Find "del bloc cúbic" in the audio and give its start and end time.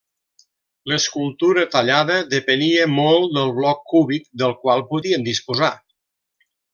3.37-4.25